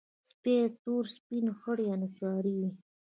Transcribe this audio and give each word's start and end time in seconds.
سپي 0.29 0.55
تور، 0.81 1.03
سپین، 1.15 1.45
خړ 1.59 1.77
یا 1.87 1.95
نسواري 2.01 2.53
وي. 2.59 2.69